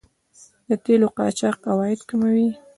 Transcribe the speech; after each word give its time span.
د 0.69 0.71
تیلو 0.83 1.07
قاچاق 1.17 1.57
عواید 1.71 2.01
کموي. 2.09 2.49